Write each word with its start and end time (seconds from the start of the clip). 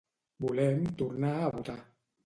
Volem 0.45 0.81
tornar 1.03 1.37
a 1.45 1.55
votar. 1.59 1.81